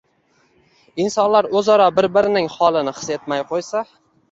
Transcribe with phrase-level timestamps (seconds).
[1.03, 3.87] –insonlar o‘zaro bir-birining holini his etmay qo‘ysa